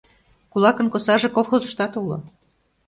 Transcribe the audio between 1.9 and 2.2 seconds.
уло.